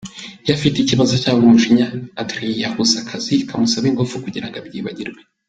Iyo 0.43 0.51
afite 0.57 0.77
ikibazo 0.79 1.13
cyangwa 1.23 1.41
umujinya, 1.45 1.85
Adrien 2.21 2.51
yiyahuza 2.53 2.95
akazi 2.99 3.33
kamusaba 3.49 3.85
ingufu 3.89 4.15
kugira 4.25 4.47
ngo 4.47 4.55
abyibagirwe. 4.61 5.21